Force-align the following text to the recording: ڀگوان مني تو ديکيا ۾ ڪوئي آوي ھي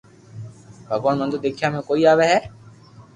ڀگوان 0.89 1.15
مني 1.19 1.31
تو 1.33 1.37
ديکيا 1.43 1.67
۾ 1.77 1.79
ڪوئي 1.87 2.03
آوي 2.11 2.25
ھي 2.31 2.37